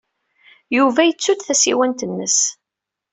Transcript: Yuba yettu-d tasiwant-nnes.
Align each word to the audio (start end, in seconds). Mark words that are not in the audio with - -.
Yuba 0.77 1.01
yettu-d 1.03 1.39
tasiwant-nnes. 1.41 2.37